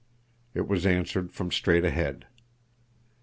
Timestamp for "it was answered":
0.55-1.31